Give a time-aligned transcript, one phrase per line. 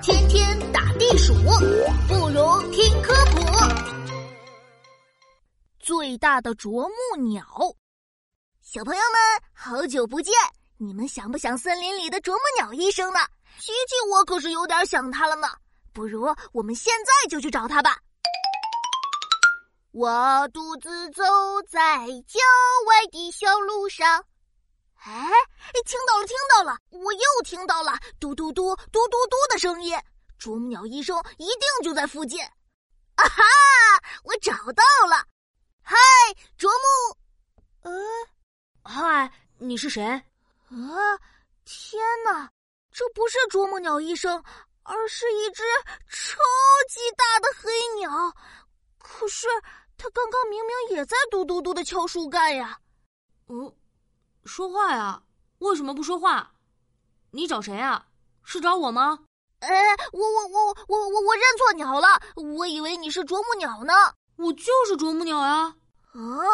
[0.00, 1.34] 天天打地鼠，
[2.06, 3.40] 不如听科普。
[5.80, 7.44] 最大的啄木鸟，
[8.62, 10.32] 小朋友们，好久不见！
[10.76, 13.18] 你们想不想森林里的啄木鸟医生呢？
[13.58, 15.48] 琪琪，我可是有点想他了呢。
[15.92, 17.98] 不如我们现在就去找他吧。
[19.90, 21.22] 我独自走
[21.68, 22.40] 在郊
[22.86, 24.24] 外的小路上。
[25.06, 25.30] 哎，
[25.84, 29.94] 听到了，听到了，我又听到了嘟嘟嘟嘟嘟嘟的声音。
[30.38, 32.42] 啄木鸟医生一定就在附近。
[32.42, 33.42] 啊哈，
[34.24, 35.22] 我找到了！
[35.82, 35.94] 嗨，
[36.56, 37.18] 啄木，
[37.82, 37.92] 呃，
[38.82, 40.02] 嗨，你是谁？
[40.02, 40.96] 啊，
[41.66, 42.50] 天哪，
[42.90, 44.42] 这不是啄木鸟医生，
[44.84, 45.62] 而是一只
[46.08, 46.40] 超
[46.88, 48.10] 级大的黑鸟。
[48.98, 49.48] 可是
[49.98, 52.78] 它刚刚明明也在嘟嘟嘟的敲树干呀。
[53.48, 53.70] 嗯。
[54.44, 55.22] 说话呀？
[55.58, 56.52] 为什么不说话？
[57.30, 58.06] 你找谁啊？
[58.42, 59.18] 是找我吗？
[59.60, 59.68] 哎，
[60.12, 63.92] 我我我我我我认错鸟了，我以为你是啄木鸟呢。
[64.36, 65.74] 我就是啄木鸟呀。
[66.12, 66.44] 啊？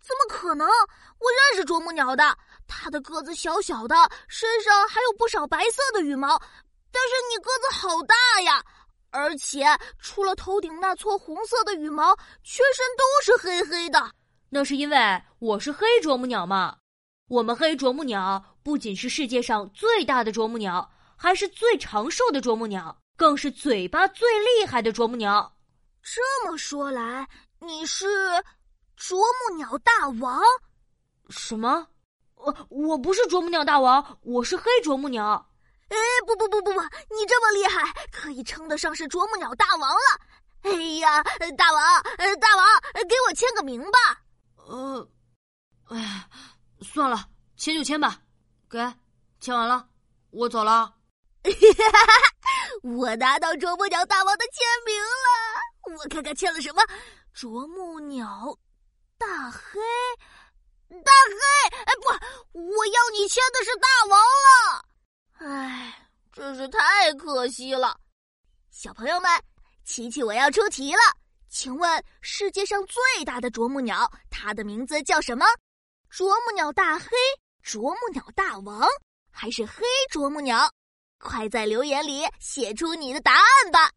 [0.00, 0.68] 怎么可能？
[0.68, 3.96] 我认识啄木鸟的，它的个子小小的，
[4.28, 6.38] 身上还有不少白色的羽毛。
[6.92, 8.64] 但是你个子好大呀，
[9.10, 9.66] 而且
[9.98, 14.10] 除了头顶那撮红色的羽毛，全身都是黑黑的。
[14.48, 16.76] 那是因为我是黑啄木鸟嘛。
[17.28, 25.54] 我们黑啄木鸟不仅是世界上最大的啄木鸟，还是最长寿的啄木鸟，更是嘴巴最厉害的啄木鸟。
[26.02, 27.28] 这么说来，
[27.60, 28.06] 你是
[28.96, 30.40] 啄木鸟大王？
[31.28, 31.86] 什么？
[32.36, 35.50] 我我不是啄木鸟大王，我是黑啄木鸟。
[35.88, 40.20] 哎，不不不不不，你这么厉害，可以称得上是啄木鸟大王了。
[40.62, 41.22] 哎呀，
[41.58, 42.66] 大王，呃，大王，
[43.06, 44.22] 给我签个名吧。
[44.66, 45.08] 呃，
[45.90, 46.24] 哎。
[46.80, 48.20] 算了，签就签吧，
[48.68, 48.78] 给，
[49.40, 49.88] 签完了，
[50.30, 50.94] 我走了。
[52.82, 56.82] 我拿到啄木鸟大王的签名了，我看看签了什么。
[57.32, 58.56] 啄木鸟
[59.16, 59.80] 大黑，
[60.88, 64.84] 大黑，哎不，我要你签的是大王了。
[65.38, 67.98] 哎，真是太可惜了。
[68.70, 69.30] 小朋友们，
[69.84, 71.00] 琪琪我要出题了，
[71.48, 75.46] 请问世界上最大的啄木鸟，它的名字叫什么？
[76.10, 77.06] 啄木鸟大黑，
[77.62, 78.88] 啄木鸟大王，
[79.30, 80.70] 还是黑啄木鸟？
[81.18, 83.92] 快在留言里写出你的答案吧！